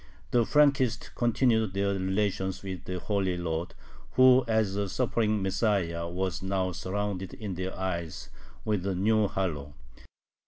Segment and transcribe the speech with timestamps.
[0.31, 3.75] The Frankists continued their relations with the "Holy Lord,"
[4.13, 8.29] who as a suffering Messiah was now surrounded in their eyes
[8.65, 9.75] with a new halo.